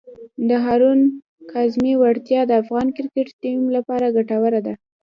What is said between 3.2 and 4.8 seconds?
ټیم لپاره ګټوره ده.